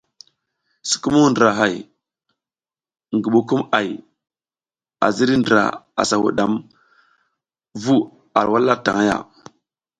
Sukumung 0.89 1.29
ndrahay, 1.31 1.75
ngubukumʼay 3.15 3.89
a 5.05 5.07
ziriy 5.15 5.39
ndra 5.39 5.61
asa 6.01 6.15
wudam 6.23 6.53
vu 7.81 7.95
a 8.39 8.41
wala 8.51 8.73
tang 8.85 9.01
ya. 9.07 9.17